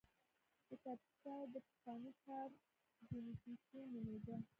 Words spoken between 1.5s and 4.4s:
د پخواني ښار کوینټیسیم نومېده